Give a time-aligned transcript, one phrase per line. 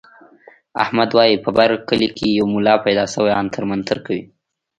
[0.83, 4.23] احمد وايي په بر کلي کې یو ملا پیدا شوی عنتر منتر کوي.